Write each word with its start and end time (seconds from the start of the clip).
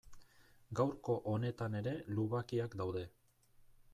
Gaurko 0.79 1.17
honetan 1.33 1.77
ere 1.81 1.95
lubakiak 2.17 2.79
daude. 2.83 3.03